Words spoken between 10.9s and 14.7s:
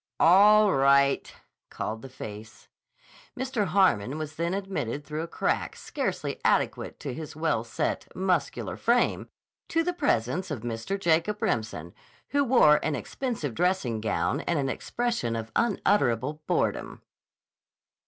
Jacob Remsen, who wore an expensive dressing gown and an